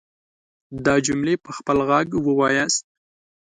[0.85, 2.83] دا جملې په خپل غږ وواياست.